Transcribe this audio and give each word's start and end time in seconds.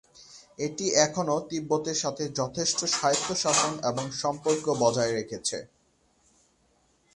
এটি 0.59 0.85
এখনও 1.05 1.37
তিব্বতের 1.49 1.97
সাথে 2.03 2.23
যথেষ্ট 2.39 2.79
স্বায়ত্তশাসন 2.93 3.73
এবং 3.89 4.05
সম্পর্ক 4.21 4.65
বজায় 4.83 5.13
রেখেছে। 5.13 5.57